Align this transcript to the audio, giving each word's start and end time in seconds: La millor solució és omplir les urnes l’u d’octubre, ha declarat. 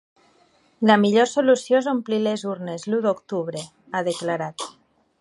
La 0.91 0.95
millor 1.01 1.29
solució 1.33 1.81
és 1.83 1.91
omplir 1.93 2.21
les 2.23 2.47
urnes 2.55 2.89
l’u 2.95 3.05
d’octubre, 3.07 3.67
ha 3.99 4.07
declarat. 4.13 4.71